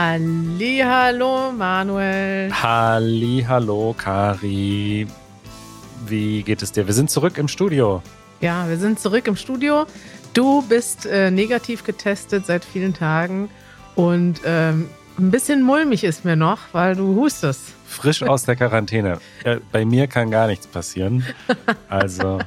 [0.00, 2.52] Hallo, Manuel.
[2.52, 5.08] Hallo, Kari.
[6.06, 6.86] Wie geht es dir?
[6.86, 8.00] Wir sind zurück im Studio.
[8.40, 9.86] Ja, wir sind zurück im Studio.
[10.34, 13.50] Du bist äh, negativ getestet seit vielen Tagen
[13.96, 14.88] und ähm,
[15.18, 17.62] ein bisschen mulmig ist mir noch, weil du hustest.
[17.84, 19.18] Frisch aus der Quarantäne.
[19.42, 21.24] Äh, bei mir kann gar nichts passieren.
[21.88, 22.38] Also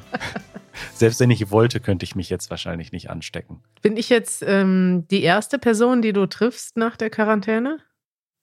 [0.94, 3.62] selbst wenn ich wollte, könnte ich mich jetzt wahrscheinlich nicht anstecken.
[3.82, 7.80] Bin ich jetzt ähm, die erste Person, die du triffst nach der Quarantäne?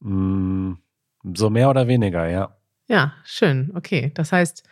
[0.00, 0.74] Mm,
[1.34, 2.56] so mehr oder weniger, ja.
[2.88, 3.72] Ja, schön.
[3.74, 4.12] Okay.
[4.14, 4.64] Das heißt,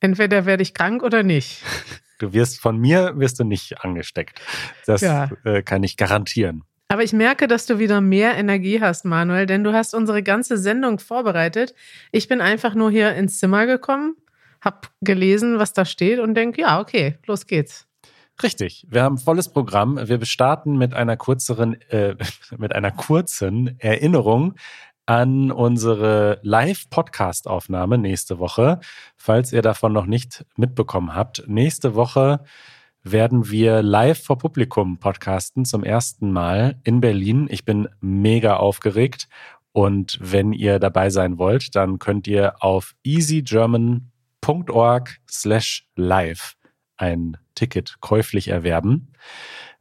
[0.00, 1.62] entweder werde ich krank oder nicht.
[2.20, 4.40] Du wirst von mir wirst du nicht angesteckt.
[4.86, 5.30] Das ja.
[5.42, 6.62] äh, kann ich garantieren.
[6.88, 10.56] Aber ich merke, dass du wieder mehr Energie hast, Manuel, denn du hast unsere ganze
[10.56, 11.74] Sendung vorbereitet.
[12.12, 14.16] Ich bin einfach nur hier ins Zimmer gekommen,
[14.64, 17.86] habe gelesen, was da steht und denke, ja, okay, los geht's.
[18.42, 18.86] Richtig.
[18.88, 19.96] Wir haben volles Programm.
[20.08, 22.16] Wir starten mit einer kürzeren, äh,
[22.58, 24.54] mit einer kurzen Erinnerung
[25.06, 28.80] an unsere Live-Podcast-Aufnahme nächste Woche.
[29.16, 32.40] Falls ihr davon noch nicht mitbekommen habt, nächste Woche
[33.02, 37.48] werden wir live vor Publikum podcasten zum ersten Mal in Berlin.
[37.50, 39.28] Ich bin mega aufgeregt
[39.72, 44.13] und wenn ihr dabei sein wollt, dann könnt ihr auf easygerman.com
[44.48, 46.54] org slash live
[46.96, 49.12] ein Ticket käuflich erwerben.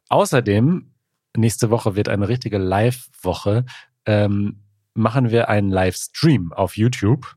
[0.09, 0.91] Außerdem,
[1.35, 3.65] nächste Woche wird eine richtige Live-Woche,
[4.05, 7.35] ähm, machen wir einen Livestream auf YouTube.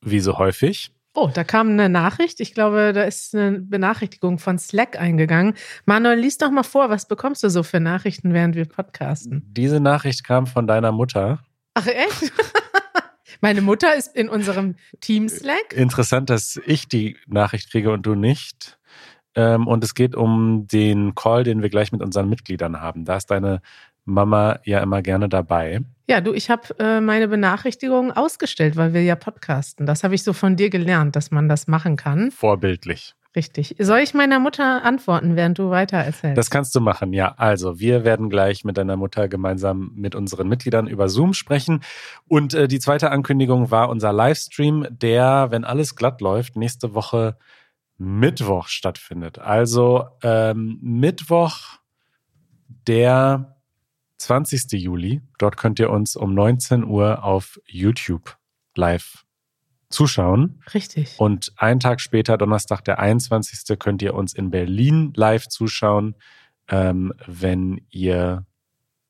[0.00, 0.92] Wie so häufig.
[1.14, 2.40] Oh, da kam eine Nachricht.
[2.40, 5.54] Ich glaube, da ist eine Benachrichtigung von Slack eingegangen.
[5.86, 9.42] Manuel, lies doch mal vor, was bekommst du so für Nachrichten, während wir podcasten?
[9.46, 11.42] Diese Nachricht kam von deiner Mutter.
[11.74, 12.32] Ach, echt?
[13.40, 15.72] Meine Mutter ist in unserem Team Slack.
[15.74, 18.78] Interessant, dass ich die Nachricht kriege und du nicht.
[19.34, 23.04] Ähm, und es geht um den Call, den wir gleich mit unseren Mitgliedern haben.
[23.04, 23.60] Da ist deine
[24.04, 25.80] Mama ja immer gerne dabei.
[26.08, 29.86] Ja, du, ich habe äh, meine Benachrichtigungen ausgestellt, weil wir ja podcasten.
[29.86, 32.30] Das habe ich so von dir gelernt, dass man das machen kann.
[32.30, 33.15] Vorbildlich.
[33.36, 33.76] Richtig.
[33.78, 36.38] Soll ich meiner Mutter antworten, während du weiter erzählst?
[36.38, 37.34] Das kannst du machen, ja.
[37.36, 41.82] Also, wir werden gleich mit deiner Mutter gemeinsam mit unseren Mitgliedern über Zoom sprechen.
[42.26, 47.36] Und äh, die zweite Ankündigung war unser Livestream, der, wenn alles glatt läuft, nächste Woche
[47.98, 49.38] Mittwoch stattfindet.
[49.38, 51.78] Also ähm, Mittwoch,
[52.86, 53.56] der
[54.16, 54.72] 20.
[54.72, 55.20] Juli.
[55.38, 58.38] Dort könnt ihr uns um 19 Uhr auf YouTube
[58.74, 59.25] live
[59.88, 60.62] zuschauen.
[60.74, 61.14] Richtig.
[61.18, 63.78] Und einen Tag später, Donnerstag, der 21.
[63.78, 66.14] könnt ihr uns in Berlin live zuschauen,
[66.68, 68.44] ähm, wenn ihr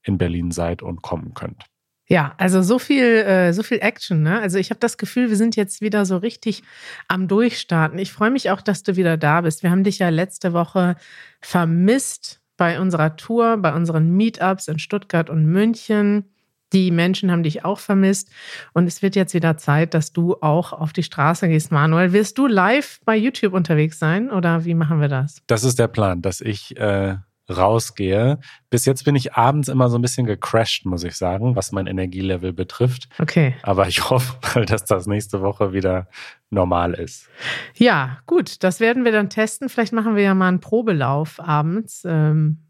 [0.02, 1.64] in Berlin seid und kommen könnt.
[2.08, 4.22] Ja, also so viel, äh, so viel Action.
[4.22, 4.40] Ne?
[4.40, 6.62] Also ich habe das Gefühl, wir sind jetzt wieder so richtig
[7.08, 7.98] am Durchstarten.
[7.98, 9.64] Ich freue mich auch, dass du wieder da bist.
[9.64, 10.94] Wir haben dich ja letzte Woche
[11.40, 16.30] vermisst bei unserer Tour, bei unseren Meetups in Stuttgart und München.
[16.72, 18.30] Die Menschen haben dich auch vermisst.
[18.72, 22.12] Und es wird jetzt wieder Zeit, dass du auch auf die Straße gehst, Manuel.
[22.12, 25.42] Wirst du live bei YouTube unterwegs sein oder wie machen wir das?
[25.46, 27.16] Das ist der Plan, dass ich äh,
[27.48, 28.38] rausgehe.
[28.70, 31.86] Bis jetzt bin ich abends immer so ein bisschen gecrashed, muss ich sagen, was mein
[31.86, 33.08] Energielevel betrifft.
[33.18, 33.54] Okay.
[33.62, 36.08] Aber ich hoffe mal, dass das nächste Woche wieder
[36.50, 37.28] normal ist.
[37.74, 39.68] Ja, gut, das werden wir dann testen.
[39.68, 42.02] Vielleicht machen wir ja mal einen Probelauf abends.
[42.06, 42.65] Ähm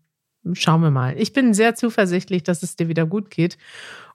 [0.52, 1.14] schauen wir mal.
[1.18, 3.58] Ich bin sehr zuversichtlich, dass es dir wieder gut geht.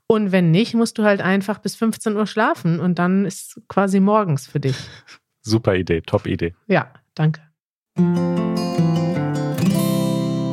[0.08, 4.00] Und wenn nicht, musst du halt einfach bis 15 Uhr schlafen und dann ist quasi
[4.00, 4.76] morgens für dich.
[5.42, 6.54] Super Idee, top Idee.
[6.68, 7.42] Ja, danke.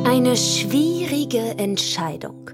[0.05, 2.51] Eine schwierige Entscheidung.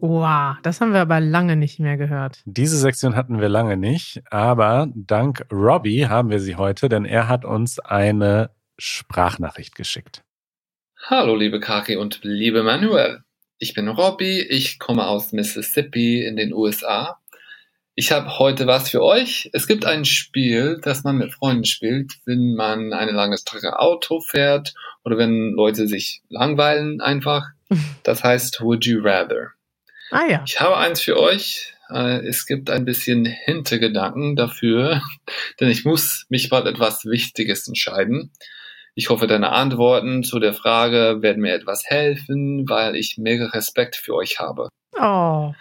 [0.00, 2.42] Wow, das haben wir aber lange nicht mehr gehört.
[2.44, 7.28] Diese Sektion hatten wir lange nicht, aber dank Robbie haben wir sie heute, denn er
[7.28, 10.25] hat uns eine Sprachnachricht geschickt.
[11.08, 13.22] Hallo liebe Kaki und liebe Manuel.
[13.58, 17.20] Ich bin Robbie, ich komme aus Mississippi in den USA.
[17.94, 19.48] Ich habe heute was für euch.
[19.52, 24.18] Es gibt ein Spiel, das man mit Freunden spielt, wenn man eine lange Strecke Auto
[24.18, 24.74] fährt
[25.04, 27.50] oder wenn Leute sich langweilen einfach.
[28.02, 29.52] Das heißt Would You Rather.
[30.10, 30.42] Ah ja.
[30.44, 31.72] Ich habe eins für euch.
[31.88, 35.00] Äh, es gibt ein bisschen Hintergedanken dafür,
[35.60, 38.32] denn ich muss mich bald etwas Wichtiges entscheiden.
[38.98, 43.94] Ich hoffe, deine Antworten zu der Frage werden mir etwas helfen, weil ich mega Respekt
[43.94, 44.70] für euch habe.
[44.98, 45.52] Oh.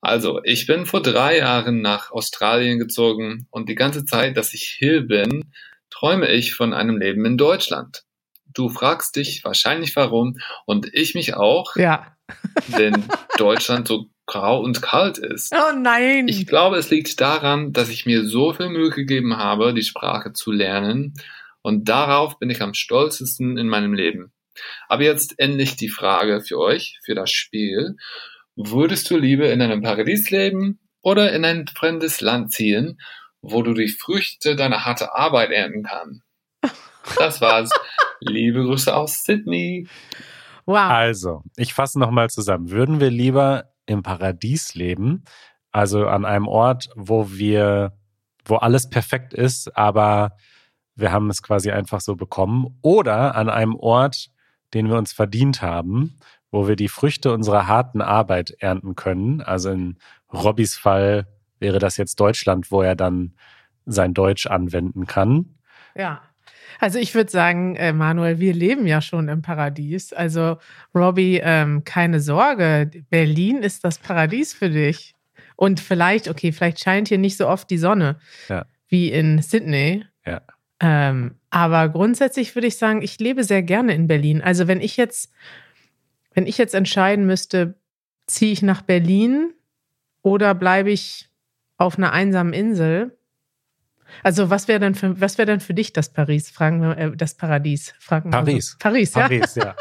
[0.00, 4.76] Also, ich bin vor drei Jahren nach Australien gezogen und die ganze Zeit, dass ich
[4.78, 5.50] hier bin,
[5.90, 8.04] träume ich von einem Leben in Deutschland.
[8.46, 11.74] Du fragst dich wahrscheinlich warum und ich mich auch.
[11.74, 12.16] Ja.
[12.68, 13.04] wenn
[13.38, 15.52] Deutschland so grau und kalt ist.
[15.52, 16.28] Oh nein.
[16.28, 20.32] Ich glaube, es liegt daran, dass ich mir so viel Mühe gegeben habe, die Sprache
[20.32, 21.14] zu lernen
[21.64, 24.32] und darauf bin ich am stolzesten in meinem Leben.
[24.86, 27.96] Aber jetzt endlich die Frage für euch, für das Spiel.
[28.54, 33.00] Würdest du lieber in einem Paradies leben oder in ein fremdes Land ziehen,
[33.40, 36.20] wo du die Früchte deiner harten Arbeit ernten kannst?
[37.18, 37.70] Das war's.
[38.20, 39.88] Liebe Grüße aus Sydney.
[40.66, 40.90] Wow.
[40.90, 42.70] Also, ich fasse nochmal zusammen.
[42.70, 45.24] Würden wir lieber im Paradies leben,
[45.72, 47.96] also an einem Ort, wo wir,
[48.44, 50.36] wo alles perfekt ist, aber
[50.96, 54.28] wir haben es quasi einfach so bekommen, oder an einem Ort,
[54.74, 56.18] den wir uns verdient haben,
[56.50, 59.40] wo wir die Früchte unserer harten Arbeit ernten können.
[59.40, 59.96] Also in
[60.32, 61.26] Robbys Fall
[61.58, 63.34] wäre das jetzt Deutschland, wo er dann
[63.86, 65.56] sein Deutsch anwenden kann.
[65.94, 66.22] Ja.
[66.80, 70.12] Also ich würde sagen, äh, Manuel, wir leben ja schon im Paradies.
[70.12, 70.58] Also
[70.94, 75.14] Robbie, ähm, keine Sorge, Berlin ist das Paradies für dich.
[75.56, 78.18] Und vielleicht, okay, vielleicht scheint hier nicht so oft die Sonne
[78.48, 78.64] Ja.
[78.88, 80.04] wie in Sydney.
[80.26, 80.40] Ja.
[80.86, 84.42] Ähm, aber grundsätzlich würde ich sagen, ich lebe sehr gerne in Berlin.
[84.42, 85.32] Also wenn ich jetzt,
[86.34, 87.74] wenn ich jetzt entscheiden müsste,
[88.26, 89.54] ziehe ich nach Berlin
[90.20, 91.30] oder bleibe ich
[91.78, 93.16] auf einer einsamen Insel?
[94.22, 96.50] Also was wäre denn für was wäre denn für dich das Paris?
[96.50, 97.94] Fragen wir äh, das Paradies?
[97.98, 98.72] Fragen Paris.
[98.72, 98.76] So.
[98.78, 99.22] Paris, ja.
[99.22, 99.74] Paris, ja.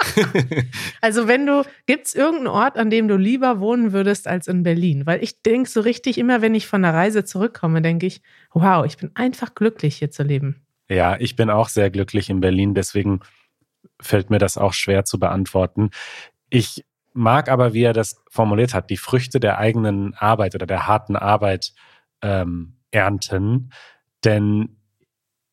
[1.01, 4.63] Also wenn du gibt es irgendeinen Ort, an dem du lieber wohnen würdest als in
[4.63, 5.05] Berlin?
[5.05, 8.21] Weil ich denke so richtig immer, wenn ich von der Reise zurückkomme, denke ich,
[8.53, 10.62] wow, ich bin einfach glücklich hier zu leben.
[10.89, 13.21] Ja, ich bin auch sehr glücklich in Berlin, deswegen
[14.01, 15.89] fällt mir das auch schwer zu beantworten.
[16.49, 20.87] Ich mag aber, wie er das formuliert hat, die Früchte der eigenen Arbeit oder der
[20.87, 21.73] harten Arbeit
[22.21, 23.71] ähm, ernten.
[24.23, 24.77] Denn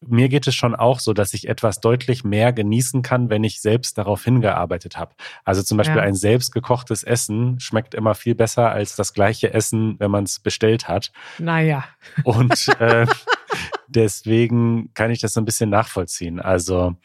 [0.06, 3.60] mir geht es schon auch so, dass ich etwas deutlich mehr genießen kann, wenn ich
[3.60, 5.14] selbst darauf hingearbeitet habe.
[5.44, 6.02] Also zum Beispiel Ja.
[6.02, 10.88] ein selbstgekochtes Essen schmeckt immer viel besser als das gleiche Essen, wenn man es bestellt
[10.88, 11.12] hat.
[11.38, 11.84] Naja.
[12.24, 13.06] Und äh,
[13.94, 16.40] deswegen kann ich das so ein bisschen nachvollziehen.
[16.40, 16.96] Also,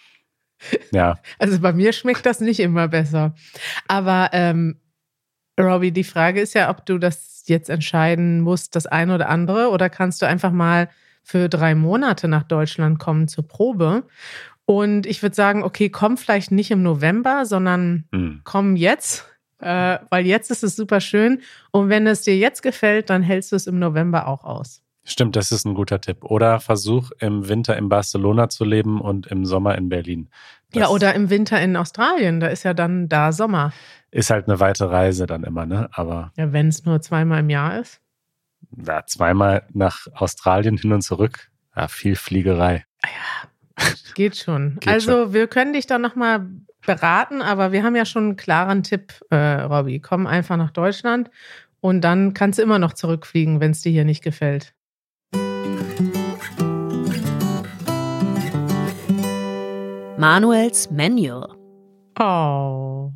[0.92, 3.36] ja, Also bei mir schmeckt das nicht immer besser.
[3.88, 4.80] Aber ähm,
[5.60, 9.70] Robbie, die Frage ist ja, ob du das jetzt entscheiden musst, das eine oder andere,
[9.70, 10.90] oder kannst du einfach mal
[11.24, 14.04] für drei Monate nach Deutschland kommen zur Probe.
[14.66, 19.26] Und ich würde sagen, okay, komm vielleicht nicht im November, sondern hm, komm jetzt,
[19.60, 21.42] äh, weil jetzt ist es super schön.
[21.72, 24.85] Und wenn es dir jetzt gefällt, dann hältst du es im November auch aus.
[25.06, 26.24] Stimmt, das ist ein guter Tipp.
[26.24, 30.30] Oder versuch im Winter in Barcelona zu leben und im Sommer in Berlin.
[30.72, 33.72] Das ja, oder im Winter in Australien, da ist ja dann da Sommer.
[34.12, 35.90] Ist halt eine weite Reise dann immer, ne?
[35.94, 38.02] Aber Ja, wenn es nur zweimal im Jahr ist.
[38.86, 42.86] ja, zweimal nach Australien hin und zurück, ja, viel Fliegerei.
[44.16, 44.76] Geht schon.
[44.80, 46.48] Geht also wir können dich dann nochmal
[46.86, 50.00] beraten, aber wir haben ja schon einen klaren Tipp, äh, Robby.
[50.00, 51.30] Komm einfach nach Deutschland
[51.82, 54.74] und dann kannst du immer noch zurückfliegen, wenn es dir hier nicht gefällt.
[60.18, 61.58] Manuels Manual.
[62.18, 63.12] Oh,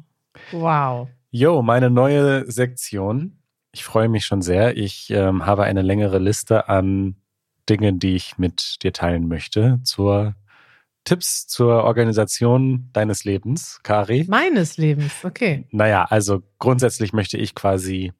[0.51, 1.07] wow.
[1.31, 3.39] Jo, meine neue Sektion.
[3.71, 4.75] Ich freue mich schon sehr.
[4.75, 7.15] Ich ähm, habe eine längere Liste an
[7.69, 10.35] Dingen, die ich mit dir teilen möchte zur
[11.05, 14.25] Tipps zur Organisation deines Lebens, Kari.
[14.27, 15.65] Meines Lebens, okay.
[15.71, 18.11] Naja, also grundsätzlich möchte ich quasi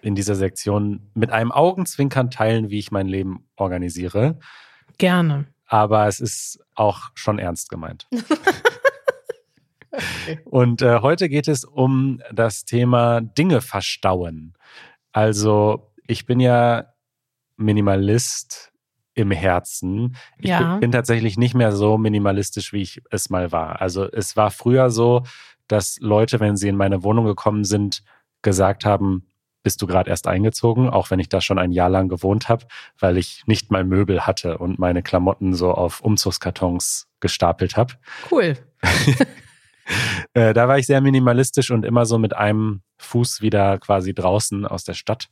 [0.00, 4.38] in dieser Sektion mit einem Augenzwinkern teilen, wie ich mein Leben organisiere.
[4.98, 5.46] Gerne.
[5.66, 8.06] Aber es ist auch schon ernst gemeint.
[9.92, 10.40] Okay.
[10.44, 14.52] Und äh, heute geht es um das Thema Dinge verstauen.
[15.12, 16.92] Also ich bin ja
[17.56, 18.72] Minimalist
[19.14, 20.16] im Herzen.
[20.38, 20.72] Ich Ja.
[20.72, 23.80] bin, bin tatsächlich nicht mehr so minimalistisch, wie ich es mal war.
[23.80, 25.22] Also es war früher so,
[25.68, 28.02] dass Leute, wenn sie in meine Wohnung gekommen sind,
[28.42, 29.26] gesagt haben,
[29.66, 32.66] bist du gerade erst eingezogen, auch wenn ich da schon ein Jahr lang gewohnt habe,
[33.00, 37.94] weil ich nicht mal Möbel hatte und meine Klamotten so auf Umzugskartons gestapelt habe.
[38.30, 38.56] Cool.
[40.34, 44.66] Äh, da war ich sehr minimalistisch und immer so mit einem Fuß wieder quasi draußen
[44.66, 45.28] aus der Stadt.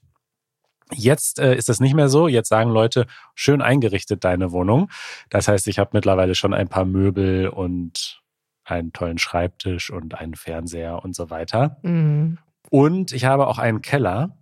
[0.92, 2.28] Jetzt äh, ist das nicht mehr so.
[2.28, 4.92] Jetzt sagen Leute, schön eingerichtet deine Wohnung.
[5.28, 8.22] Das heißt, ich habe mittlerweile schon ein paar Möbel und
[8.64, 11.78] einen tollen Schreibtisch und einen Fernseher und so weiter.
[11.82, 12.38] Mhm.
[12.75, 14.37] Und ich habe auch einen Keller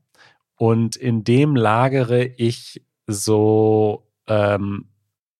[0.57, 4.89] und in dem lagere ich so, ähm,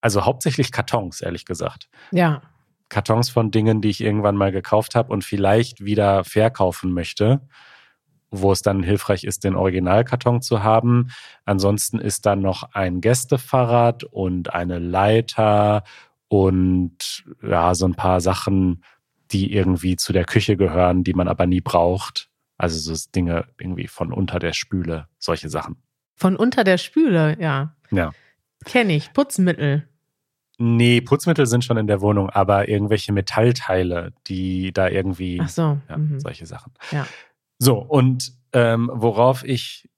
[0.03, 1.89] also hauptsächlich Kartons, ehrlich gesagt.
[2.11, 2.43] Ja.
[2.91, 7.41] Kartons von Dingen, die ich irgendwann mal gekauft habe und vielleicht wieder verkaufen möchte,
[8.31, 11.09] wo es dann hilfreich ist, den Originalkarton zu haben.
[11.47, 15.85] Ansonsten ist dann noch ein Gästefahrrad und eine Leiter
[16.29, 18.85] und ja, so ein paar Sachen,
[19.31, 22.29] die irgendwie zu der Küche gehören, die man aber nie braucht.
[22.63, 25.83] Also so Dinge irgendwie von unter der Spüle, solche Sachen.
[26.15, 27.75] Von unter der Spüle, ja.
[27.91, 28.13] Ja.
[28.65, 29.13] Kenne ich.
[29.13, 29.89] Putzmittel.
[30.59, 35.81] Nee, Putzmittel sind schon in der Wohnung, aber irgendwelche Metallteile, die da irgendwie Ach so.
[35.89, 36.21] Ja, mhm.
[36.21, 36.73] solche Sachen.
[36.93, 37.05] Ja.
[37.59, 39.91] So, und ähm, worauf ich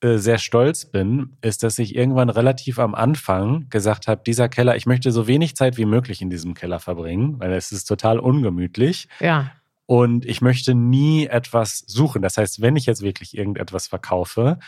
[0.00, 4.76] äh, sehr stolz bin, ist, dass ich irgendwann relativ am Anfang gesagt habe, dieser Keller,
[4.76, 8.18] ich möchte so wenig Zeit wie möglich in diesem Keller verbringen, weil es ist total
[8.18, 9.08] ungemütlich.
[9.20, 9.52] Ja.
[9.92, 12.22] Und ich möchte nie etwas suchen.
[12.22, 14.58] Das heißt, wenn ich jetzt wirklich irgendetwas verkaufe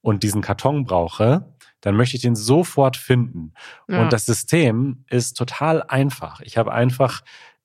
[0.00, 3.52] und diesen Karton brauche, dann möchte ich den sofort finden.
[3.90, 4.00] Ja.
[4.00, 6.40] Und das System ist total einfach.
[6.40, 7.20] Ich habe einfach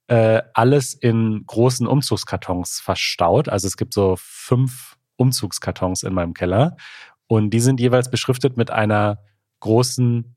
[0.08, 3.48] äh, alles in großen Umzugskartons verstaut.
[3.48, 6.76] Also es gibt so fünf Umzugskartons in meinem Keller
[7.28, 9.20] und die sind jeweils beschriftet mit einer
[9.62, 10.36] großen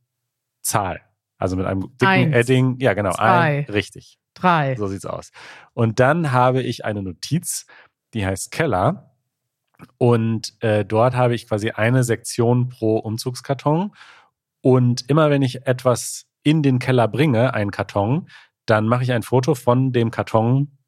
[0.63, 1.01] Zahl.
[1.39, 2.37] Also mit einem dicken Eins.
[2.37, 2.77] Edding.
[2.79, 3.15] Ja, genau.
[3.15, 3.67] Zwei.
[3.67, 4.21] Ein, richtig.
[4.41, 4.77] Drei.
[4.77, 5.31] So sieht's aus.
[5.75, 7.67] Und dann habe ich eine Notiz,
[8.15, 9.15] die heißt Keller.
[9.97, 13.93] Und äh, dort habe ich quasi eine Sektion pro Umzugskarton.
[14.61, 18.29] Und immer wenn ich etwas in den Keller bringe, einen Karton,
[18.67, 20.79] dann mache ich ein Foto von dem Karton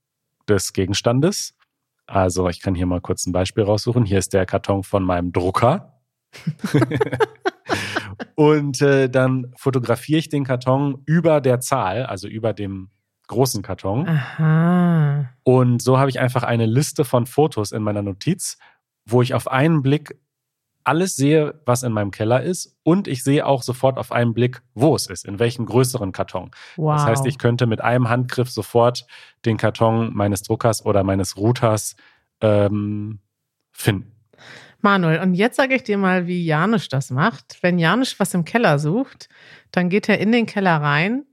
[0.49, 1.55] des Gegenstandes.
[2.07, 4.05] Also ich kann hier mal kurz ein Beispiel raussuchen.
[4.05, 6.01] Hier ist der Karton von meinem Drucker.
[8.35, 12.91] Und äh, dann fotografiere ich den Karton über der Zahl, also über dem
[13.31, 14.07] großen Karton.
[14.07, 15.31] Aha.
[15.43, 18.59] Und so habe ich einfach eine Liste von Fotos in meiner Notiz,
[19.07, 20.17] wo ich auf einen Blick
[20.85, 22.77] alles sehe, was in meinem Keller ist.
[22.83, 26.51] Und ich sehe auch sofort auf einen Blick, wo es ist, in welchem größeren Karton.
[26.77, 26.97] Wow.
[26.97, 29.07] Das heißt, ich könnte mit einem Handgriff sofort
[29.45, 31.97] den Karton meines Druckers oder meines Routers
[32.41, 33.21] ähm,
[33.73, 34.13] finden.
[34.81, 37.59] Manuel, und jetzt sage ich dir mal, wie Janusz das macht.
[37.61, 39.29] Wenn Janusz was im Keller sucht,
[39.71, 41.25] dann geht er in den Keller rein,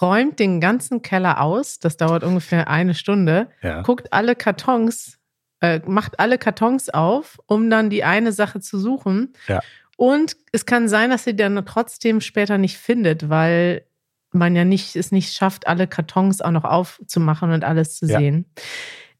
[0.00, 3.82] räumt den ganzen Keller aus, das dauert ungefähr eine Stunde, Ja.
[3.82, 5.18] guckt alle Kartons,
[5.60, 9.32] äh, macht alle Kartons auf, um dann die eine Sache zu suchen.
[9.48, 9.60] Ja.
[9.96, 13.84] Und es kann sein, dass sie dann trotzdem später nicht findet, weil
[14.32, 18.18] man ja nicht, es nicht schafft, alle Kartons auch noch aufzumachen und alles zu Ja.
[18.18, 18.46] sehen.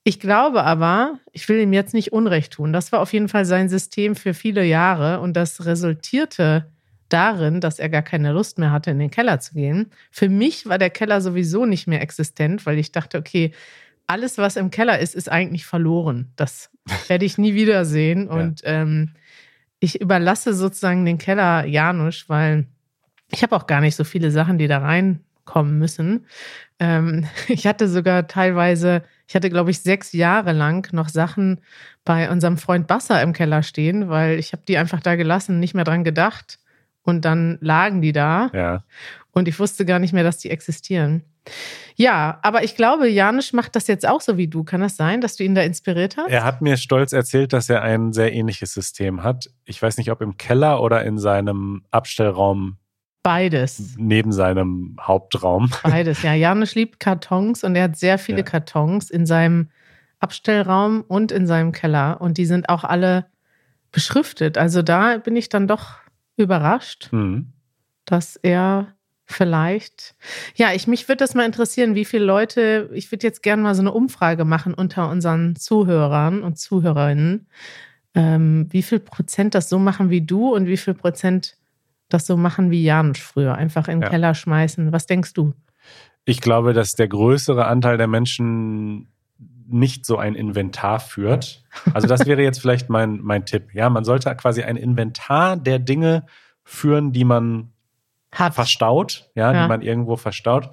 [0.04, 2.72] Ich glaube aber, ich will ihm jetzt nicht Unrecht tun.
[2.72, 6.66] Das war auf jeden Fall sein System für viele Jahre und das resultierte
[7.12, 9.90] darin, dass er gar keine Lust mehr hatte, in den Keller zu gehen.
[10.10, 13.52] Für mich war der Keller sowieso nicht mehr existent, weil ich dachte, okay,
[14.06, 16.32] alles, was im Keller ist, ist eigentlich verloren.
[16.36, 16.70] Das
[17.08, 18.28] werde ich nie wiedersehen.
[18.28, 19.14] Und ähm,
[19.80, 22.66] ich überlasse sozusagen den Keller Janusz, weil
[23.30, 26.26] ich habe auch gar nicht so viele Sachen, die da reinkommen müssen.
[26.78, 31.60] Ähm, ich hatte sogar teilweise, ich hatte, glaube ich, sechs Jahre lang noch Sachen
[32.04, 35.74] bei unserem Freund Basser im Keller stehen, weil ich habe die einfach da gelassen, nicht
[35.74, 36.58] mehr dran gedacht.
[37.02, 38.84] Und dann lagen die da Ja.
[39.32, 41.24] und ich wusste gar nicht mehr, dass die existieren.
[41.96, 44.62] Ja, aber ich glaube, Janusz macht das jetzt auch so wie du.
[44.62, 46.30] Kann das sein, dass du ihn da inspiriert hast?
[46.30, 49.50] Er hat mir stolz erzählt, dass er ein sehr ähnliches System hat.
[49.64, 52.76] Ich weiß nicht, ob im Keller oder in seinem Abstellraum
[53.24, 53.94] Beides.
[53.98, 55.70] neben seinem Hauptraum.
[55.82, 56.34] Beides, ja.
[56.34, 58.44] Janusz liebt Kartons und er hat sehr viele Ja.
[58.44, 59.70] Kartons in seinem
[60.20, 62.20] Abstellraum und in seinem Keller.
[62.20, 63.26] Und die sind auch alle
[63.90, 64.56] beschriftet.
[64.56, 65.96] Also da bin ich dann doch
[66.36, 67.52] überrascht, Hm.
[68.04, 68.88] dass er
[69.24, 70.14] vielleicht.
[70.56, 73.74] Ja, ich mich würde das mal interessieren, wie viele Leute, ich würde jetzt gerne mal
[73.74, 77.46] so eine Umfrage machen unter unseren Zuhörern und Zuhörerinnen,
[78.14, 81.56] ähm, wie viel Prozent das so machen wie du und wie viel Prozent
[82.10, 83.54] das so machen wie Janusz früher.
[83.54, 84.08] Einfach in den Ja.
[84.10, 84.92] Keller schmeißen.
[84.92, 85.54] Was denkst du?
[86.26, 89.08] Ich glaube, dass der größere Anteil der Menschen
[89.72, 91.64] nicht so ein Inventar führt.
[91.94, 93.72] Also das wäre jetzt vielleicht mein, mein Tipp.
[93.74, 96.26] Ja, man sollte quasi ein Inventar der Dinge
[96.64, 97.72] führen, die man
[98.32, 98.54] Hat.
[98.54, 99.62] verstaut, ja, Ja.
[99.62, 100.70] die man irgendwo verstaut.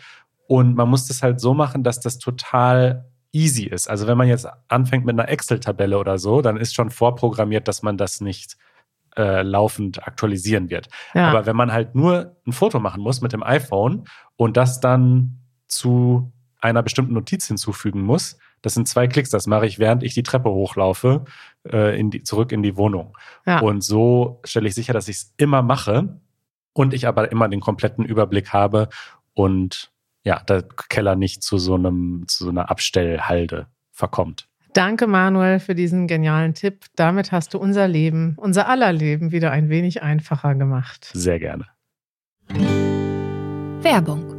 [0.47, 3.89] Und man muss das halt so machen, dass das total easy ist.
[3.89, 7.83] Also wenn man jetzt anfängt mit einer Excel-Tabelle oder so, dann ist schon vorprogrammiert, dass
[7.83, 8.57] man das nicht
[9.15, 10.87] äh, laufend aktualisieren wird.
[11.13, 11.29] Ja.
[11.29, 15.39] Aber wenn man halt nur ein Foto machen muss mit dem iPhone und das dann
[15.67, 19.29] zu einer bestimmten Notiz hinzufügen muss, das sind zwei Klicks.
[19.29, 21.25] Das mache ich, während ich die Treppe hochlaufe,
[21.71, 23.17] äh, in die, zurück in die Wohnung.
[23.45, 23.59] ja.
[23.59, 26.19] Und so stelle ich sicher, dass ich es immer mache
[26.73, 28.89] und ich aber immer den kompletten Überblick habe
[29.33, 29.91] und
[30.23, 34.47] ja, der Keller nicht zu so einem, zu so einer Abstellhalde verkommt.
[34.73, 36.85] Danke, Manuel, für diesen genialen Tipp.
[36.95, 41.09] Damit hast du unser Leben, unser aller Leben wieder ein wenig einfacher gemacht.
[41.13, 41.65] Sehr gerne.
[43.81, 44.38] Werbung.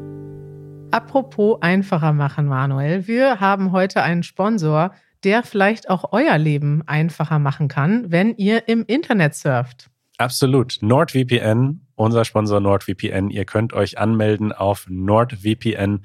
[0.91, 3.07] Apropos einfacher machen, Manuel.
[3.07, 4.93] Wir haben heute einen Sponsor,
[5.23, 9.89] der vielleicht auch euer Leben einfacher machen kann, wenn ihr im Internet surft.
[10.19, 10.79] Absolut.
[10.81, 13.31] NordVPN, unser Sponsor NordVPN.
[13.31, 16.03] Ihr könnt euch anmelden auf nordvpn.com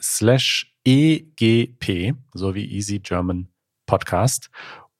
[0.00, 3.48] slash egp, so wie Easy German
[3.86, 4.50] Podcast.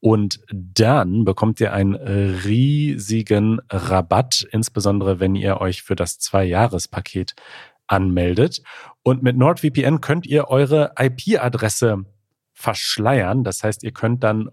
[0.01, 7.35] Und dann bekommt ihr einen riesigen Rabatt, insbesondere wenn ihr euch für das Zwei-Jahres-Paket
[7.93, 8.63] anmeldet.
[9.03, 12.05] Und mit NordVPN könnt ihr eure IP-Adresse
[12.55, 13.45] verschleiern.
[13.45, 14.51] Das heißt, ihr könnt dann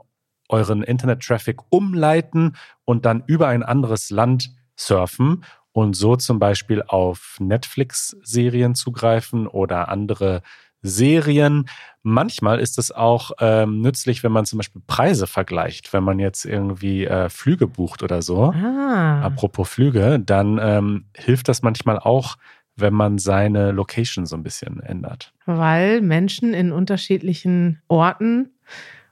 [0.49, 7.37] euren Internet-Traffic umleiten und dann über ein anderes Land surfen und so zum Beispiel auf
[7.39, 10.41] Netflix-Serien zugreifen oder andere
[10.81, 11.69] Serien.
[12.01, 15.93] Manchmal ist es auch ähm, nützlich, wenn man zum Beispiel Preise vergleicht.
[15.93, 18.45] Wenn man jetzt irgendwie äh, Flüge bucht oder so.
[18.45, 19.21] Ah.
[19.21, 22.37] Apropos Flüge, dann ähm, hilft das manchmal auch,
[22.81, 25.33] wenn man seine Location so ein bisschen ändert.
[25.45, 28.51] Weil Menschen in unterschiedlichen Orten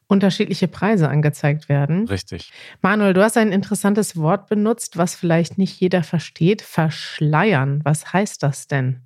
[0.07, 2.07] unterschiedliche Preise angezeigt werden.
[2.07, 2.51] Richtig.
[2.81, 6.61] Manuel, du hast ein interessantes Wort benutzt, was vielleicht nicht jeder versteht.
[6.61, 7.81] Verschleiern.
[7.83, 9.01] Was heißt das denn?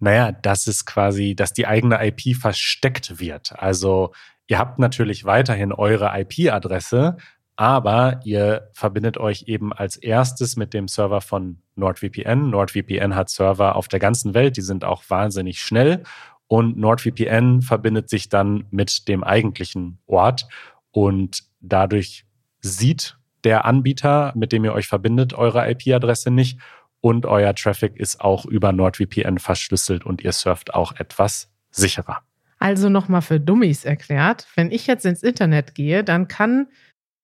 [0.00, 3.52] Naja, das ist quasi, dass die eigene IP versteckt wird.
[3.56, 4.12] Also
[4.48, 7.16] ihr habt natürlich weiterhin eure IP-Adresse,
[7.60, 12.48] aber ihr verbindet euch eben als erstes mit dem Server von NordVPN.
[12.48, 16.04] NordVPN hat Server auf der ganzen Welt, die sind auch wahnsinnig schnell
[16.48, 20.48] und NordVPN verbindet sich dann mit dem eigentlichen Ort
[20.90, 22.24] und dadurch
[22.60, 26.58] sieht der Anbieter, mit dem ihr euch verbindet, eure IP-Adresse nicht
[27.02, 32.22] und euer Traffic ist auch über NordVPN verschlüsselt und ihr surft auch etwas sicherer.
[32.58, 36.68] Also nochmal für Dummies erklärt, wenn ich jetzt ins Internet gehe, dann kann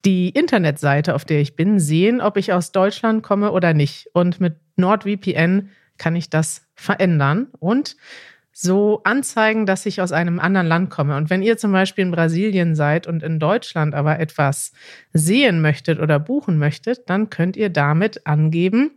[0.06, 4.08] die Internetseite, auf der ich bin, sehen, ob ich aus Deutschland komme oder nicht.
[4.12, 7.48] Und mit NordVPN kann ich das verändern.
[7.58, 7.96] Und
[8.52, 11.16] so anzeigen, dass ich aus einem anderen Land komme.
[11.16, 14.72] Und wenn ihr zum Beispiel in Brasilien seid und in Deutschland aber etwas
[15.12, 18.92] sehen möchtet oder buchen möchtet, dann könnt ihr damit angeben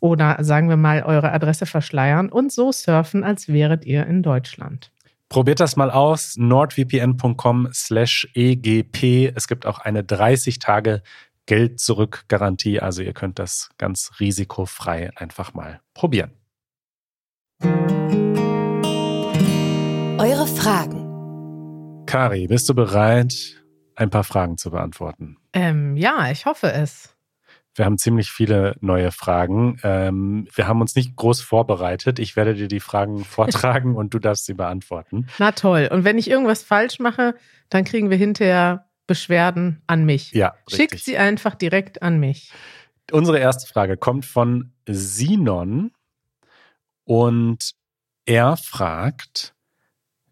[0.00, 4.92] oder sagen wir mal eure Adresse verschleiern und so surfen, als wäret ihr in Deutschland.
[5.32, 9.32] Probiert das mal aus, nordvpn.com slash EGP.
[9.34, 11.02] Es gibt auch eine 30 Tage
[11.46, 16.32] Geld zurück Garantie, also ihr könnt das ganz risikofrei einfach mal probieren.
[20.18, 22.04] Eure Fragen.
[22.04, 23.64] Kari, bist du bereit,
[23.96, 25.38] ein paar Fragen zu beantworten?
[25.54, 27.11] Ähm, ja, ich hoffe es.
[27.74, 29.78] Wir haben ziemlich viele neue Fragen.
[29.82, 32.18] Ähm, wir haben uns nicht groß vorbereitet.
[32.18, 35.26] Ich werde dir die Fragen vortragen und du darfst sie beantworten.
[35.38, 35.88] Na toll.
[35.90, 37.34] Und wenn ich irgendwas falsch mache,
[37.70, 40.32] dann kriegen wir hinterher Beschwerden an mich.
[40.32, 41.04] Ja, Schickt richtig.
[41.04, 42.52] sie einfach direkt an mich.
[43.10, 45.92] Unsere erste Frage kommt von Sinon
[47.04, 47.72] und
[48.26, 49.51] er fragt,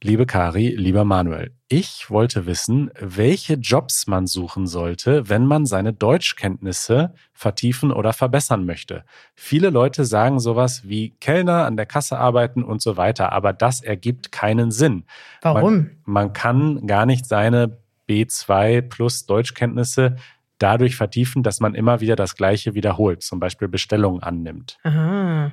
[0.02, 5.92] liebe Kari, lieber Manuel, ich wollte wissen, welche Jobs man suchen sollte, wenn man seine
[5.92, 9.04] Deutschkenntnisse vertiefen oder verbessern möchte.
[9.34, 13.82] Viele Leute sagen sowas wie Kellner an der Kasse arbeiten und so weiter, aber das
[13.82, 15.04] ergibt keinen Sinn.
[15.42, 15.74] Warum?
[15.74, 20.16] Man, man kann gar nicht seine B2 plus Deutschkenntnisse
[20.58, 24.78] dadurch vertiefen, dass man immer wieder das Gleiche wiederholt, zum Beispiel Bestellungen annimmt.
[24.82, 25.52] Aha.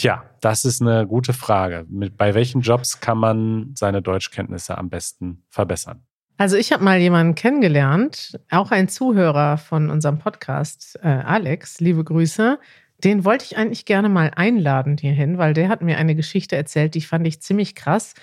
[0.00, 1.84] Tja, das ist eine gute Frage.
[1.90, 6.00] Mit, bei welchen Jobs kann man seine Deutschkenntnisse am besten verbessern?
[6.38, 12.02] Also ich habe mal jemanden kennengelernt, auch ein Zuhörer von unserem Podcast, äh, Alex, liebe
[12.02, 12.58] Grüße.
[13.04, 16.94] Den wollte ich eigentlich gerne mal einladen hierhin, weil der hat mir eine Geschichte erzählt,
[16.94, 18.14] die fand ich ziemlich krass.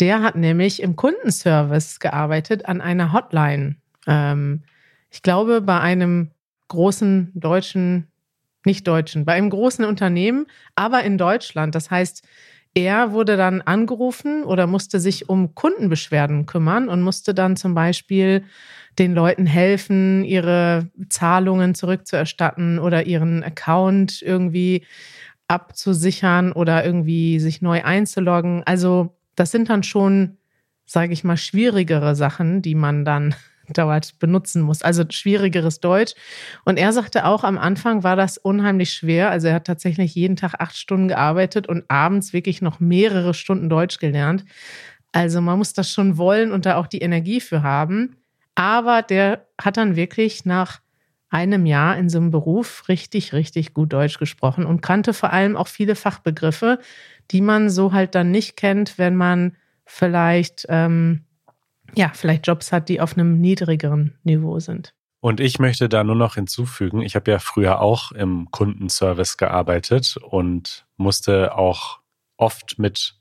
[0.00, 3.76] Der hat nämlich im Kundenservice gearbeitet an einer Hotline.
[4.06, 4.62] Ähm,
[5.10, 6.30] ich glaube, bei einem
[6.68, 8.07] großen deutschen,
[8.68, 11.74] nicht deutschen, bei einem großen Unternehmen, aber in Deutschland.
[11.74, 12.22] Das heißt,
[12.74, 18.44] er wurde dann angerufen oder musste sich um Kundenbeschwerden kümmern und musste dann zum Beispiel
[18.98, 24.84] den Leuten helfen, ihre Zahlungen zurückzuerstatten oder ihren Account irgendwie
[25.48, 28.62] abzusichern oder irgendwie sich neu einzuloggen.
[28.66, 30.36] Also das sind dann schon,
[30.84, 33.34] sage ich mal, schwierigere Sachen, die man dann
[33.72, 34.82] dauert benutzen muss.
[34.82, 36.14] Also schwierigeres Deutsch.
[36.64, 39.30] Und er sagte auch, am Anfang war das unheimlich schwer.
[39.30, 43.68] Also er hat tatsächlich jeden Tag acht Stunden gearbeitet und abends wirklich noch mehrere Stunden
[43.68, 44.44] Deutsch gelernt.
[45.12, 48.16] Also man muss das schon wollen und da auch die Energie für haben.
[48.54, 50.80] Aber der hat dann wirklich nach
[51.30, 55.56] einem Jahr in so einem Beruf richtig, richtig gut Deutsch gesprochen und kannte vor allem
[55.56, 56.78] auch viele Fachbegriffe,
[57.30, 61.24] die man so halt dann nicht kennt, wenn man vielleicht, ähm,
[61.94, 64.94] ja, vielleicht Jobs hat, die auf einem niedrigeren Niveau sind.
[65.20, 70.16] Und ich möchte da nur noch hinzufügen, ich habe ja früher auch im Kundenservice gearbeitet
[70.16, 71.98] und musste auch
[72.36, 73.18] oft mit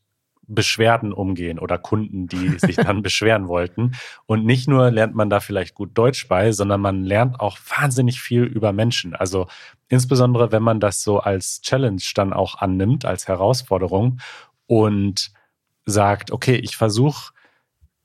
[0.50, 3.94] Beschwerden umgehen oder Kunden, die sich dann beschweren wollten.
[4.26, 8.22] Und nicht nur lernt man da vielleicht gut Deutsch bei, sondern man lernt auch wahnsinnig
[8.22, 9.16] viel über Menschen.
[9.16, 9.48] Also
[9.90, 14.20] insbesondere, wenn man das so als Challenge dann auch annimmt, als Herausforderung
[14.68, 15.32] und
[15.86, 17.32] sagt, okay, ich versuche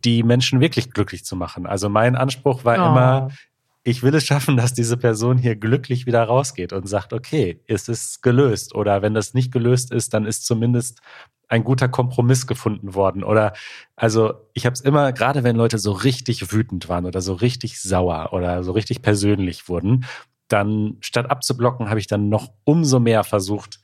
[0.04, 1.66] die Menschen wirklich glücklich zu machen.
[1.66, 2.86] Also mein Anspruch war Oh.
[2.86, 3.28] immer,
[3.84, 7.88] ich will es schaffen, dass diese Person hier glücklich wieder rausgeht und sagt, okay, ist
[7.88, 8.74] es gelöst?
[8.74, 11.00] Oder wenn das nicht gelöst ist, dann ist zumindest
[11.48, 13.24] ein guter Kompromiss gefunden worden.
[13.24, 13.52] Oder
[13.96, 17.80] also ich habe es immer, gerade wenn Leute so richtig wütend waren oder so richtig
[17.80, 20.06] sauer oder so richtig persönlich wurden,
[20.48, 23.80] dann statt abzublocken, habe ich dann noch umso mehr versucht,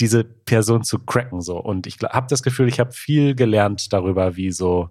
[0.00, 1.58] diese Person zu cracken so.
[1.58, 4.90] Und ich habe das Gefühl, ich habe viel gelernt darüber, wie so,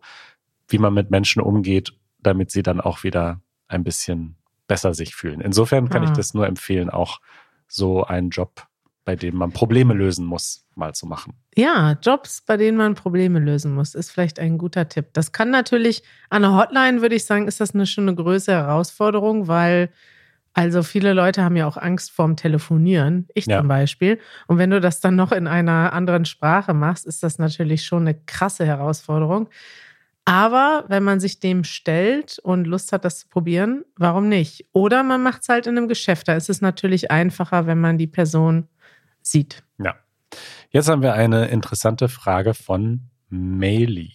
[0.67, 4.37] wie man mit Menschen umgeht, damit sie dann auch wieder ein bisschen
[4.67, 5.41] besser sich fühlen.
[5.41, 6.05] Insofern kann ah.
[6.05, 7.19] ich das nur empfehlen, auch
[7.67, 8.65] so einen Job,
[9.03, 11.33] bei dem man Probleme lösen muss, mal zu machen.
[11.55, 15.07] Ja, Jobs, bei denen man Probleme lösen muss, ist vielleicht ein guter Tipp.
[15.13, 18.55] Das kann natürlich an der Hotline, würde ich sagen, ist das eine schon eine größere
[18.55, 19.89] Herausforderung, weil
[20.53, 23.59] also viele Leute haben ja auch Angst vorm Telefonieren, ich ja.
[23.59, 24.19] zum Beispiel.
[24.47, 28.03] Und wenn du das dann noch in einer anderen Sprache machst, ist das natürlich schon
[28.03, 29.49] eine krasse Herausforderung.
[30.25, 34.65] Aber wenn man sich dem stellt und Lust hat, das zu probieren, warum nicht?
[34.71, 36.27] Oder man macht es halt in einem Geschäft.
[36.27, 38.67] Da ist es natürlich einfacher, wenn man die Person
[39.21, 39.63] sieht.
[39.79, 39.95] Ja.
[40.69, 44.13] Jetzt haben wir eine interessante Frage von Meili.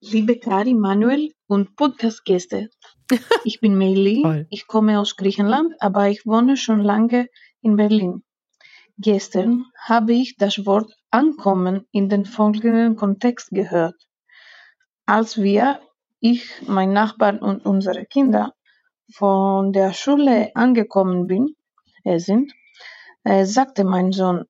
[0.00, 2.68] Liebe Kari, Manuel und Podcast-Gäste.
[3.44, 4.22] Ich bin Meili.
[4.50, 7.28] Ich komme aus Griechenland, aber ich wohne schon lange
[7.62, 8.22] in Berlin.
[8.98, 13.94] Gestern habe ich das Wort Ankommen in den folgenden Kontext gehört.
[15.06, 15.80] Als wir,
[16.20, 18.52] ich, mein Nachbar und unsere Kinder
[19.10, 21.54] von der Schule angekommen bin,
[22.04, 22.52] äh, sind,
[23.24, 24.44] äh, sagte mein Sohn,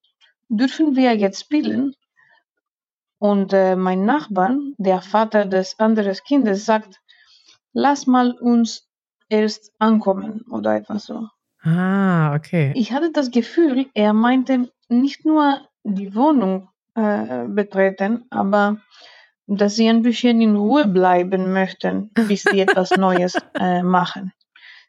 [0.48, 1.94] dürfen wir jetzt spielen?
[3.18, 7.00] Und äh, mein Nachbar, der Vater des anderen Kindes, sagt,
[7.72, 8.88] lass mal uns
[9.28, 11.28] erst ankommen oder etwas so.
[11.62, 12.72] Ah, okay.
[12.74, 18.78] Ich hatte das Gefühl, er meinte nicht nur die Wohnung äh, betreten, aber
[19.46, 24.32] dass sie ein bisschen in Ruhe bleiben möchten, bis sie etwas Neues äh, machen.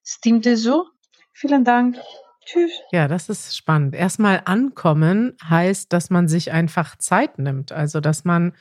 [0.04, 0.86] Stimmte so?
[1.34, 1.98] Vielen Dank.
[2.46, 2.72] Tschüss.
[2.92, 3.96] Ja, das ist spannend.
[3.96, 7.72] Erstmal ankommen heißt, dass man sich einfach Zeit nimmt.
[7.72, 8.54] Also, dass man,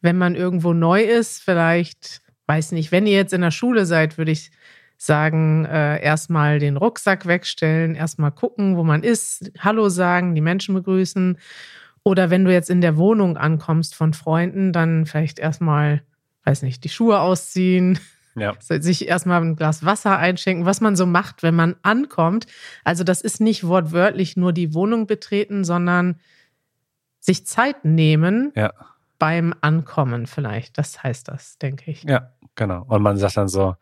[0.00, 4.18] wenn man irgendwo neu ist, vielleicht, weiß nicht, wenn ihr jetzt in der Schule seid,
[4.18, 4.50] würde ich
[4.96, 10.74] sagen, äh, erstmal den Rucksack wegstellen, erstmal gucken, wo man ist, Hallo sagen, die Menschen
[10.74, 11.38] begrüßen
[12.04, 16.02] oder wenn du jetzt in der Wohnung ankommst von Freunden, dann vielleicht erstmal,
[16.44, 17.98] weiß nicht, die Schuhe ausziehen,
[18.36, 18.54] ja.
[18.60, 22.46] sich erstmal ein Glas Wasser einschenken, was man so macht, wenn man ankommt.
[22.84, 26.20] Also das ist nicht wortwörtlich nur die Wohnung betreten, sondern
[27.18, 28.72] sich Zeit nehmen ja.
[29.22, 30.78] Beim Ankommen vielleicht.
[30.78, 32.02] Das heißt das, denke ich.
[32.02, 32.84] Ja, genau.
[32.88, 33.76] Und man sagt dann so,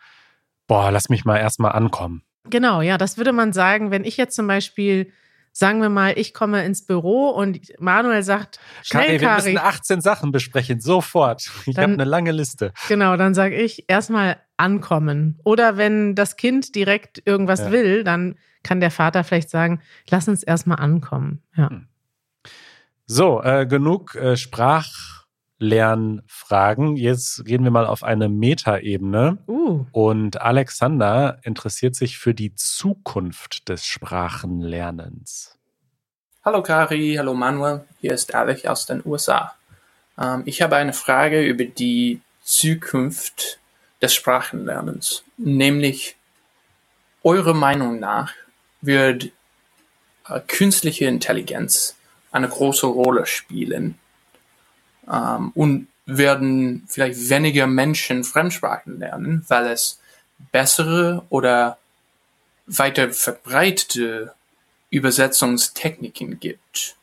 [0.66, 2.22] boah, lass mich mal erstmal ankommen.
[2.50, 5.10] Genau, ja, das würde man sagen, wenn ich jetzt zum Beispiel
[5.52, 10.00] sagen wir mal, ich komme ins Büro und Manuel sagt, schnell, Kari, wir müssen 18
[10.02, 11.50] Sachen besprechen, sofort.
[11.66, 12.74] Ich habe eine lange Liste.
[12.88, 15.40] Genau, dann sage ich erstmal ankommen.
[15.42, 17.72] Oder wenn das Kind direkt irgendwas ja.
[17.72, 21.42] will, dann kann der Vater vielleicht sagen, lass uns erstmal ankommen.
[21.56, 21.70] Ja.
[21.70, 21.86] Hm.
[23.06, 25.19] So, äh, genug äh, Sprach
[25.60, 26.96] Lernfragen.
[26.96, 29.38] Jetzt gehen wir mal auf eine Metaebene.
[29.46, 29.84] Uh.
[29.92, 35.58] Und Alexander interessiert sich für die Zukunft des Sprachenlernens.
[36.42, 39.54] Hallo Kari, hallo Manuel, hier ist Alex aus den USA.
[40.18, 43.60] Ähm, ich habe eine Frage über die Zukunft
[44.00, 46.16] des Sprachenlernens, nämlich
[47.22, 48.32] eurer Meinung nach
[48.80, 49.30] wird
[50.26, 51.94] äh, künstliche Intelligenz
[52.32, 53.99] eine große Rolle spielen
[55.08, 60.00] ähm, und werden vielleicht weniger Menschen Fremdsprachen lernen, weil es
[60.52, 61.78] bessere oder
[62.66, 64.34] weiter verbreitete
[64.90, 66.96] Übersetzungstechniken gibt.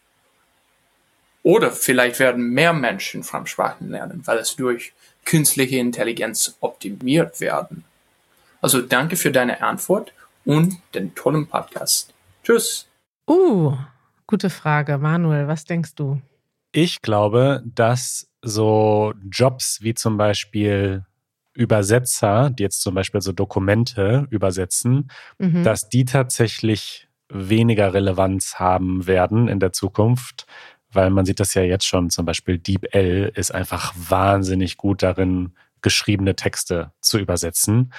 [1.43, 7.85] Oder vielleicht werden mehr Menschen Fremdsprachen lernen, weil es durch künstliche Intelligenz optimiert werden.
[8.61, 10.13] Also danke für deine Antwort
[10.45, 12.13] und den tollen Podcast.
[12.43, 12.87] Tschüss.
[13.29, 13.77] Uh,
[14.25, 14.97] gute Frage.
[14.97, 16.21] Manuel, was denkst du?
[16.71, 21.05] Ich glaube, dass so Jobs wie zum Beispiel
[21.53, 25.63] Übersetzer, die jetzt zum Beispiel so Dokumente übersetzen, mhm.
[25.63, 30.45] dass die tatsächlich weniger Relevanz haben werden in der Zukunft,
[30.91, 35.53] weil man sieht das ja jetzt schon, zum Beispiel DeepL ist einfach wahnsinnig gut darin,
[35.81, 37.91] geschriebene Texte zu übersetzen.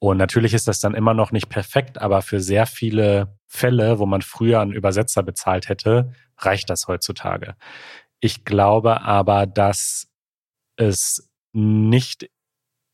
[0.00, 4.06] Und natürlich ist das dann immer noch nicht perfekt, aber für sehr viele Fälle, wo
[4.06, 7.54] man früher einen Übersetzer bezahlt hätte, reicht das heutzutage.
[8.18, 10.08] Ich glaube aber, dass
[10.76, 12.30] es nicht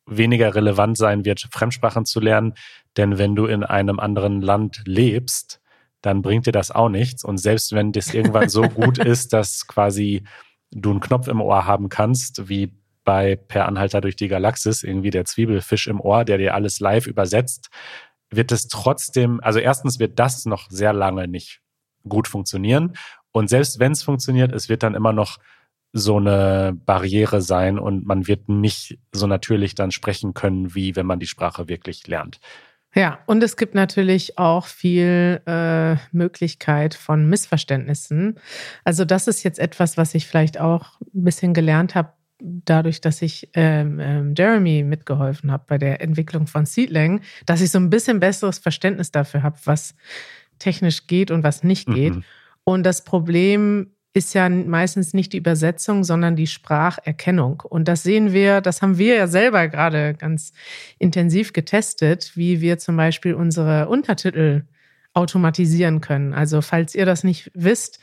[0.06, 2.54] weniger relevant sein wird, Fremdsprachen zu lernen,
[2.96, 5.60] denn wenn du in einem anderen Land lebst,
[6.00, 7.24] dann bringt dir das auch nichts.
[7.24, 10.24] Und selbst wenn das irgendwann so gut ist, dass quasi
[10.72, 12.72] du einen Knopf im Ohr haben kannst, wie
[13.06, 17.06] bei Per Anhalter durch die Galaxis, irgendwie der Zwiebelfisch im Ohr, der dir alles live
[17.06, 17.70] übersetzt,
[18.28, 21.62] wird es trotzdem, also erstens wird das noch sehr lange nicht
[22.06, 22.92] gut funktionieren.
[23.32, 25.38] Und selbst wenn es funktioniert, es wird dann immer noch
[25.92, 31.06] so eine Barriere sein und man wird nicht so natürlich dann sprechen können, wie wenn
[31.06, 32.40] man die Sprache wirklich lernt.
[32.94, 38.40] Ja, und es gibt natürlich auch viel äh, Möglichkeit von Missverständnissen.
[38.84, 43.22] Also das ist jetzt etwas, was ich vielleicht auch ein bisschen gelernt habe, dadurch, dass
[43.22, 47.90] ich ähm, ähm, Jeremy mitgeholfen habe bei der Entwicklung von Seedlang, dass ich so ein
[47.90, 49.94] bisschen besseres Verständnis dafür habe, was
[50.58, 52.14] technisch geht und was nicht geht.
[52.14, 52.24] Mhm.
[52.64, 57.62] Und das Problem ist ja meistens nicht die Übersetzung, sondern die Spracherkennung.
[57.68, 60.52] Und das sehen wir, das haben wir ja selber gerade ganz
[60.98, 64.62] intensiv getestet, wie wir zum Beispiel unsere Untertitel
[65.16, 66.34] automatisieren können.
[66.34, 67.98] Also falls ihr das nicht wisst,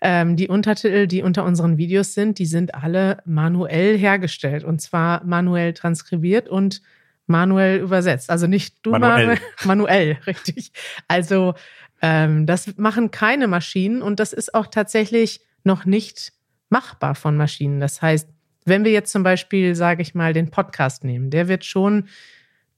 [0.00, 5.24] ähm, die Untertitel, die unter unseren Videos sind, die sind alle manuell hergestellt und zwar
[5.24, 6.80] manuell transkribiert und
[7.26, 8.30] manuell übersetzt.
[8.30, 10.70] Also nicht du manuell, manuell richtig.
[11.08, 11.54] Also
[12.00, 16.32] ähm, das machen keine Maschinen und das ist auch tatsächlich noch nicht
[16.68, 17.80] machbar von Maschinen.
[17.80, 18.28] Das heißt,
[18.64, 22.08] wenn wir jetzt zum Beispiel, sage ich mal, den Podcast nehmen, der wird schon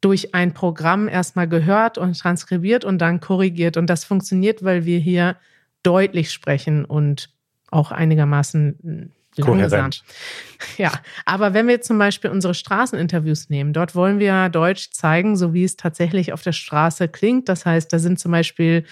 [0.05, 3.79] durch ein Programm erstmal gehört und transkribiert und dann korrigiert.
[3.79, 5.37] Und das funktioniert, weil wir hier
[5.83, 7.31] deutlich sprechen und
[7.71, 10.05] auch einigermaßen Kohärent.
[10.77, 10.93] Ja,
[11.25, 15.65] aber wenn wir zum Beispiel unsere Straßeninterviews nehmen, dort wollen wir Deutsch zeigen, so wie
[15.65, 17.49] es tatsächlich auf der Straße klingt.
[17.49, 18.85] Das heißt, da sind zum Beispiel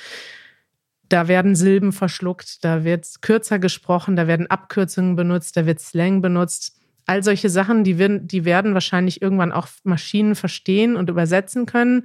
[1.08, 6.22] da werden Silben verschluckt, da wird kürzer gesprochen, da werden Abkürzungen benutzt, da wird Slang
[6.22, 6.78] benutzt.
[7.06, 12.04] All solche Sachen, die, werden, die werden wahrscheinlich irgendwann auch Maschinen verstehen und übersetzen können.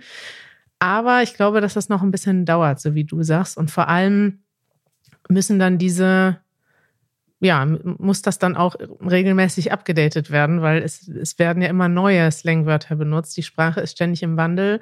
[0.80, 3.58] Aber ich glaube, dass das noch ein bisschen dauert, so wie du sagst.
[3.58, 4.40] Und vor allem
[5.30, 6.38] müssen dann diese,
[7.40, 12.32] ja, muss das dann auch regelmäßig abgedatet werden, weil es, es werden ja immer neue
[12.32, 13.38] Slangwörter benutzt.
[13.38, 14.80] Die Sprache ist ständig im Wandel.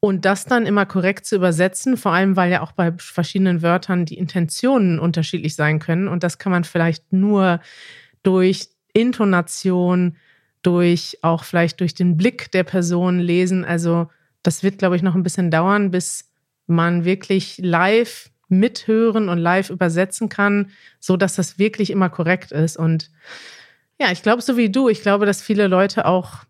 [0.00, 4.04] Und das dann immer korrekt zu übersetzen, vor allem weil ja auch bei verschiedenen Wörtern
[4.04, 6.08] die Intentionen unterschiedlich sein können.
[6.08, 7.60] Und das kann man vielleicht nur
[8.22, 10.16] durch Intonation,
[10.62, 13.64] durch auch vielleicht durch den Blick der Person lesen.
[13.64, 14.08] Also
[14.42, 16.28] das wird, glaube ich, noch ein bisschen dauern, bis
[16.66, 22.76] man wirklich live mithören und live übersetzen kann, so dass das wirklich immer korrekt ist.
[22.76, 23.10] Und
[24.00, 26.44] ja, ich glaube, so wie du, ich glaube, dass viele Leute auch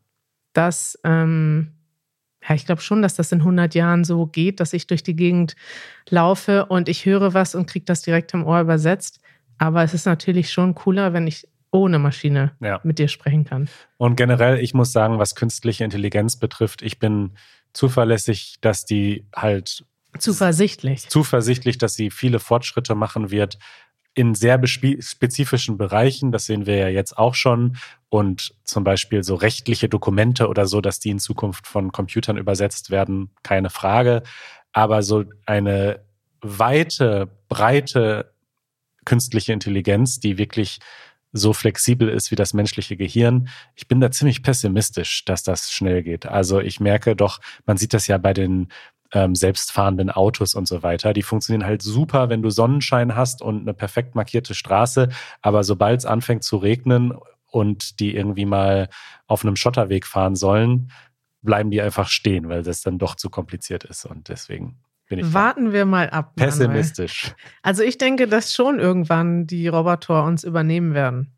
[0.53, 1.73] das ähm,
[2.49, 5.17] ja, ich glaube schon, dass das in 100 Jahren so geht, dass ich durch die
[5.17, 5.57] Gegend
[6.09, 9.21] laufe und ich höre was und kriege das direkt im Ohr übersetzt.
[9.59, 12.81] Aber es ist natürlich schon cooler, wenn ich ohne Maschine ja.
[12.83, 13.69] mit dir sprechen kann.
[13.97, 17.33] Und generell, ich muss sagen, was künstliche Intelligenz betrifft, ich bin
[17.73, 19.85] zuverlässig, dass die halt
[20.19, 23.59] zuversichtlich zuversichtlich, dass sie viele Fortschritte machen wird
[24.17, 27.77] in sehr spezifischen Bereichen, das sehen wir ja jetzt auch schon,
[28.09, 32.91] und zum Beispiel so rechtliche Dokumente oder so, dass die in Zukunft von Computern übersetzt
[32.91, 34.23] werden, keine Frage.
[34.73, 36.01] Aber so eine
[36.41, 38.33] weite, breite
[39.05, 40.79] künstliche Intelligenz, die wirklich
[41.37, 43.49] so flexibel ist wie das menschliche Gehirn.
[43.75, 46.27] Ich bin da ziemlich pessimistisch, dass das schnell geht.
[46.27, 48.69] Also ich merke doch, man sieht das ja bei den
[49.13, 51.13] ähm, selbstfahrenden Autos und so weiter.
[51.13, 55.09] Die funktionieren halt super, wenn du Sonnenschein hast und eine perfekt markierte Straße.
[55.43, 57.15] Aber sobald es anfängt zu regnen
[57.47, 58.89] und die irgendwie mal
[59.27, 60.91] auf einem Schotterweg fahren sollen,
[61.43, 64.05] bleiben die einfach stehen, weil das dann doch zu kompliziert ist.
[64.05, 64.79] Und deswegen
[65.11, 66.35] Warten wir mal ab.
[66.37, 67.25] Pessimistisch.
[67.25, 67.41] Manuel.
[67.63, 71.33] Also ich denke, dass schon irgendwann die Roboter uns übernehmen werden.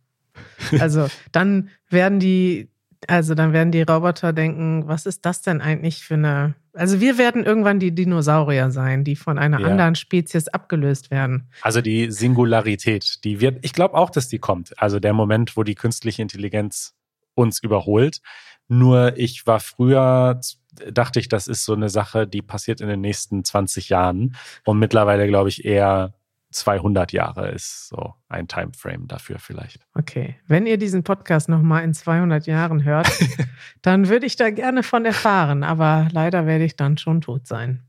[0.79, 2.69] Also dann werden die
[3.07, 6.55] also dann werden die Roboter denken, was ist das denn eigentlich für eine.
[6.73, 9.67] Also wir werden irgendwann die Dinosaurier sein, die von einer ja.
[9.67, 11.49] anderen Spezies abgelöst werden.
[11.63, 14.79] Also die Singularität, die wird, ich glaube auch, dass die kommt.
[14.81, 16.95] Also der Moment, wo die künstliche Intelligenz
[17.35, 18.21] uns überholt.
[18.69, 20.41] Nur ich war früher,
[20.73, 24.37] dachte ich, das ist so eine Sache, die passiert in den nächsten 20 Jahren.
[24.65, 26.15] Und mittlerweile glaube ich eher
[26.51, 29.81] 200 Jahre ist so ein Timeframe dafür vielleicht.
[29.95, 33.09] Okay, wenn ihr diesen Podcast nochmal in 200 Jahren hört,
[33.83, 37.83] dann würde ich da gerne von erfahren, aber leider werde ich dann schon tot sein.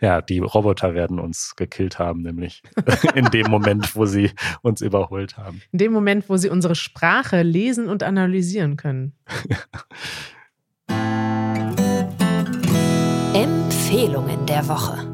[0.00, 2.62] Ja, die Roboter werden uns gekillt haben, nämlich
[3.14, 5.62] in dem Moment, wo sie uns überholt haben.
[5.72, 9.14] In dem Moment, wo sie unsere Sprache lesen und analysieren können.
[13.46, 15.06] Empfehlungen der Woche.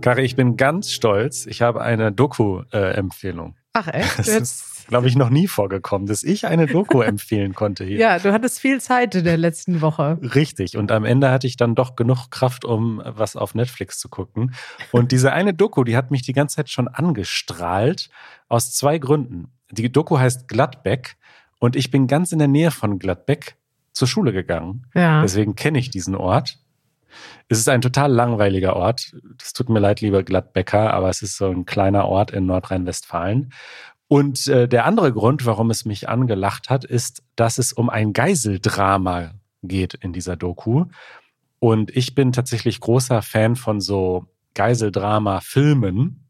[0.00, 1.46] Kari, ich bin ganz stolz.
[1.46, 3.54] Ich habe eine Doku-Empfehlung.
[3.74, 4.18] Ach echt?
[4.18, 7.98] Das ist, glaube ich, noch nie vorgekommen, dass ich eine Doku empfehlen konnte hier.
[7.98, 10.18] Ja, du hattest viel Zeit in der letzten Woche.
[10.20, 10.76] Richtig.
[10.76, 14.52] Und am Ende hatte ich dann doch genug Kraft, um was auf Netflix zu gucken.
[14.90, 18.10] Und diese eine Doku, die hat mich die ganze Zeit schon angestrahlt.
[18.48, 19.52] Aus zwei Gründen.
[19.70, 21.16] Die Doku heißt Gladbeck.
[21.60, 23.54] Und ich bin ganz in der Nähe von Gladbeck
[23.92, 24.86] zur Schule gegangen.
[24.94, 25.22] Ja.
[25.22, 26.58] Deswegen kenne ich diesen Ort.
[27.48, 29.14] Es ist ein total langweiliger Ort.
[29.40, 33.52] Es tut mir leid, lieber Gladbecker, aber es ist so ein kleiner Ort in Nordrhein-Westfalen.
[34.08, 38.12] Und äh, der andere Grund, warum es mich angelacht hat, ist, dass es um ein
[38.12, 40.86] Geiseldrama geht in dieser Doku.
[41.58, 46.26] Und ich bin tatsächlich großer Fan von so Geiseldrama-Filmen.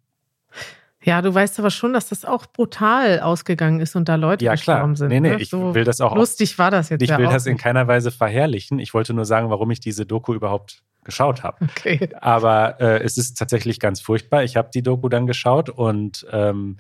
[1.04, 4.52] Ja, du weißt aber schon, dass das auch brutal ausgegangen ist und da Leute ja,
[4.52, 4.96] gestorben klar.
[4.96, 5.08] sind.
[5.08, 5.42] Nee, nee, ne?
[5.42, 6.14] ich so will das auch.
[6.14, 7.02] Lustig war das jetzt.
[7.02, 8.78] Ich ja will das in keiner Weise verherrlichen.
[8.78, 11.68] Ich wollte nur sagen, warum ich diese Doku überhaupt geschaut habe.
[11.76, 12.08] Okay.
[12.20, 14.44] Aber äh, es ist tatsächlich ganz furchtbar.
[14.44, 16.76] Ich habe die Doku dann geschaut und ähm,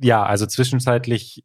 [0.00, 1.44] ja, also zwischenzeitlich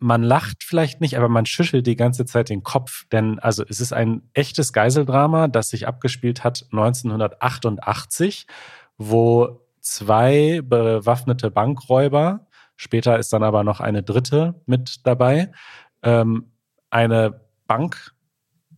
[0.00, 3.80] man lacht vielleicht nicht, aber man schüttelt die ganze Zeit den Kopf, denn also es
[3.80, 8.46] ist ein echtes Geiseldrama, das sich abgespielt hat 1988,
[8.96, 12.46] wo zwei bewaffnete Bankräuber,
[12.76, 15.50] später ist dann aber noch eine dritte mit dabei,
[16.02, 16.52] ähm,
[16.90, 18.14] eine Bank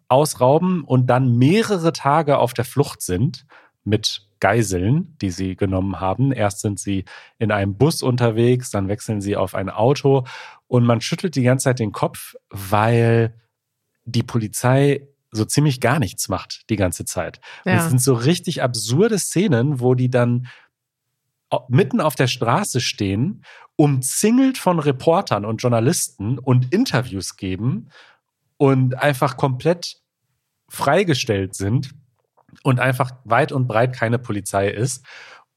[0.08, 3.46] ausrauben und dann mehrere Tage auf der Flucht sind
[3.84, 6.32] mit Geiseln, die sie genommen haben.
[6.32, 7.04] Erst sind sie
[7.38, 10.24] in einem Bus unterwegs, dann wechseln sie auf ein Auto
[10.66, 13.34] und man schüttelt die ganze Zeit den Kopf, weil
[14.04, 17.40] die Polizei so ziemlich gar nichts macht die ganze Zeit.
[17.64, 17.72] Ja.
[17.72, 20.46] Und es sind so richtig absurde Szenen, wo die dann
[21.68, 23.44] mitten auf der Straße stehen,
[23.76, 27.90] umzingelt von Reportern und Journalisten und Interviews geben
[28.56, 30.00] und einfach komplett
[30.68, 31.92] freigestellt sind
[32.62, 35.04] und einfach weit und breit keine Polizei ist.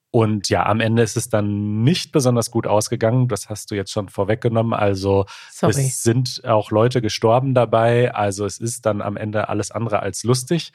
[0.10, 3.28] Und ja, am Ende ist es dann nicht besonders gut ausgegangen.
[3.28, 4.74] Das hast du jetzt schon vorweggenommen.
[4.74, 5.72] Also Sorry.
[5.72, 8.14] es sind auch Leute gestorben dabei.
[8.14, 10.72] Also es ist dann am Ende alles andere als lustig.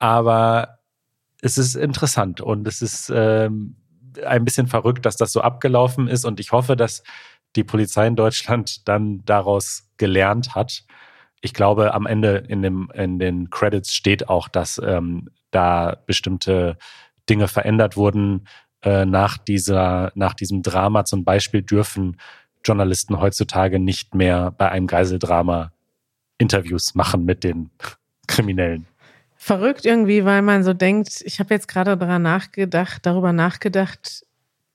[0.00, 0.80] Aber
[1.40, 3.76] es ist interessant und es ist ähm,
[4.24, 6.24] ein bisschen verrückt, dass das so abgelaufen ist.
[6.24, 7.02] Und ich hoffe, dass
[7.56, 10.84] die Polizei in Deutschland dann daraus gelernt hat.
[11.40, 16.78] Ich glaube, am Ende in, dem, in den Credits steht auch, dass ähm, da bestimmte
[17.28, 18.46] Dinge verändert wurden
[18.82, 21.04] äh, nach, dieser, nach diesem Drama.
[21.04, 22.16] Zum Beispiel dürfen
[22.64, 25.72] Journalisten heutzutage nicht mehr bei einem Geiseldrama
[26.38, 27.70] Interviews machen mit den
[28.26, 28.86] Kriminellen
[29.42, 34.24] verrückt irgendwie, weil man so denkt, ich habe jetzt gerade daran nachgedacht, darüber nachgedacht,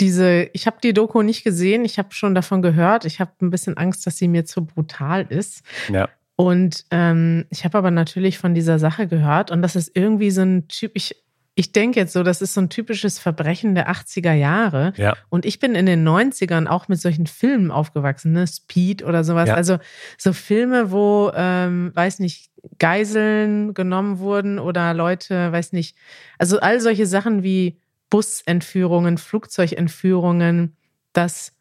[0.02, 3.50] diese, ich habe die Doku nicht gesehen, ich habe schon davon gehört, ich habe ein
[3.50, 5.64] bisschen Angst, dass sie mir zu brutal ist.
[5.88, 6.10] Ja.
[6.36, 10.42] Und ähm, ich habe aber natürlich von dieser Sache gehört und das ist irgendwie so
[10.42, 11.16] ein Typ, ich,
[11.58, 14.94] ich denke jetzt so, das ist so ein typisches Verbrechen der 80er Jahre.
[14.96, 15.18] Ja.
[15.30, 18.46] Und ich bin in den 90ern auch mit solchen Filmen aufgewachsen, ne?
[18.46, 19.50] Speed oder sowas.
[19.50, 19.56] Ja.
[19.56, 19.80] Also
[20.20, 25.98] so Filme, wo, ähm, weiß nicht, Geiseln genommen wurden oder Leute, weiß nicht,
[26.38, 27.80] also all solche Sachen wie
[28.12, 30.78] Busentführungen, Flugzeugentführungen,
[31.12, 31.54] das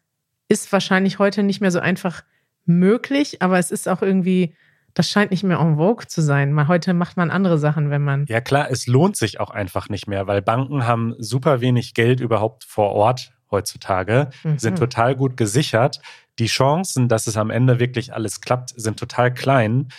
[0.47, 2.23] ist wahrscheinlich heute nicht mehr so einfach
[2.65, 4.53] möglich, aber es ist auch irgendwie
[4.97, 6.51] das scheint nicht mehr en vogue zu sein.
[6.51, 8.25] Mal, heute macht man andere Sachen, wenn man.
[8.27, 12.19] Ja, klar, es lohnt sich auch einfach nicht mehr, weil Banken haben super wenig Geld
[12.19, 14.57] überhaupt vor Ort heutzutage, mhm.
[14.57, 16.01] sind total gut gesichert.
[16.39, 19.89] Die Chancen, dass es am Ende wirklich alles klappt, sind total klein.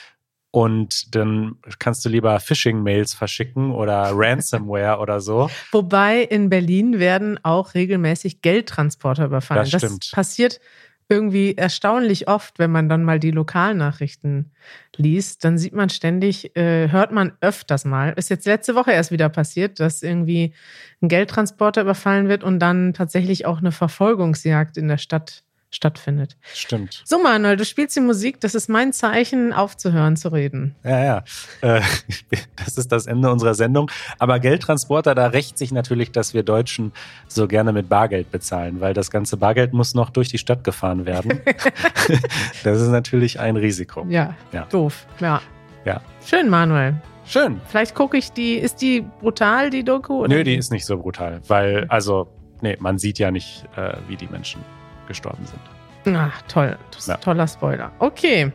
[0.51, 5.49] Und dann kannst du lieber Phishing-Mails verschicken oder Ransomware oder so.
[5.71, 9.69] Wobei in Berlin werden auch regelmäßig Geldtransporter überfallen.
[9.71, 10.07] Das, stimmt.
[10.07, 10.61] das passiert
[11.09, 14.53] irgendwie erstaunlich oft, wenn man dann mal die Lokalnachrichten
[14.97, 19.11] liest, dann sieht man ständig, äh, hört man öfters mal, ist jetzt letzte Woche erst
[19.11, 20.53] wieder passiert, dass irgendwie
[21.01, 26.37] ein Geldtransporter überfallen wird und dann tatsächlich auch eine Verfolgungsjagd in der Stadt stattfindet.
[26.55, 27.03] Stimmt.
[27.05, 28.41] So, Manuel, du spielst die Musik.
[28.41, 30.75] Das ist mein Zeichen, aufzuhören zu reden.
[30.83, 31.25] Ja, ja.
[31.61, 31.83] Äh,
[32.57, 33.91] das ist das Ende unserer Sendung.
[34.19, 36.93] Aber Geldtransporter, da rächt sich natürlich, dass wir Deutschen
[37.27, 41.07] so gerne mit Bargeld bezahlen, weil das ganze Bargeld muss noch durch die Stadt gefahren
[41.07, 41.41] werden.
[42.65, 44.07] das ist natürlich ein Risiko.
[44.09, 44.65] Ja, ja.
[44.71, 45.07] doof.
[45.21, 45.43] Ja.
[45.85, 46.01] ja.
[46.25, 46.95] Schön, Manuel.
[47.27, 47.61] Schön.
[47.69, 50.21] Vielleicht gucke ich die, ist die brutal, die Doku?
[50.21, 50.29] Oder?
[50.37, 52.27] Nö, die ist nicht so brutal, weil, also,
[52.63, 54.63] nee, man sieht ja nicht, äh, wie die Menschen
[55.09, 56.16] gestorben sind.
[56.16, 56.77] Ach, toll.
[56.90, 57.16] Das ist ja.
[57.16, 57.91] ein toller Spoiler.
[57.99, 58.53] Okay.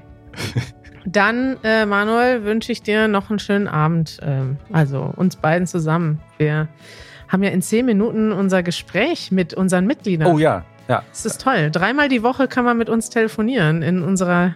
[1.05, 4.19] Dann, äh, Manuel, wünsche ich dir noch einen schönen Abend.
[4.21, 6.21] Ähm, also uns beiden zusammen.
[6.37, 6.69] Wir
[7.27, 10.31] haben ja in zehn Minuten unser Gespräch mit unseren Mitgliedern.
[10.31, 11.03] Oh ja, ja.
[11.09, 11.71] Das ist toll.
[11.71, 14.55] Dreimal die Woche kann man mit uns telefonieren in unserer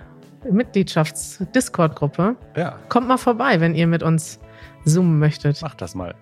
[0.49, 2.35] Mitgliedschafts-Discord-Gruppe.
[2.55, 2.77] Ja.
[2.89, 4.39] Kommt mal vorbei, wenn ihr mit uns
[4.85, 5.61] zoomen möchtet.
[5.61, 6.15] Macht das mal.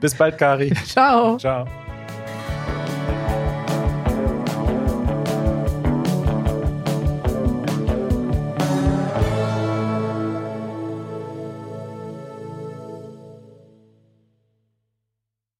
[0.00, 0.72] Bis bald, Kari.
[0.86, 1.36] Ciao.
[1.36, 1.66] Ciao.